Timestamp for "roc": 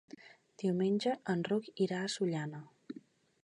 1.49-1.69